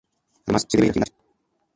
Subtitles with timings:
[0.47, 1.15] Además se debe ir al gimnasio".